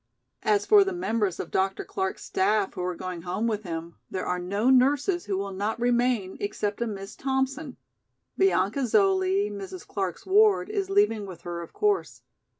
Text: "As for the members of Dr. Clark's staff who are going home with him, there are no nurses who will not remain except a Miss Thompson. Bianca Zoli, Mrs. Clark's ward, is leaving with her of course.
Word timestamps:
"As 0.41 0.65
for 0.65 0.83
the 0.83 0.93
members 0.93 1.39
of 1.39 1.51
Dr. 1.51 1.85
Clark's 1.85 2.23
staff 2.23 2.73
who 2.73 2.81
are 2.81 2.95
going 2.95 3.21
home 3.21 3.45
with 3.45 3.61
him, 3.61 3.97
there 4.09 4.25
are 4.25 4.39
no 4.39 4.71
nurses 4.71 5.25
who 5.25 5.37
will 5.37 5.51
not 5.53 5.79
remain 5.79 6.37
except 6.39 6.81
a 6.81 6.87
Miss 6.87 7.15
Thompson. 7.15 7.77
Bianca 8.35 8.87
Zoli, 8.87 9.51
Mrs. 9.51 9.85
Clark's 9.85 10.25
ward, 10.25 10.71
is 10.71 10.89
leaving 10.89 11.27
with 11.27 11.41
her 11.41 11.61
of 11.61 11.71
course. 11.71 12.23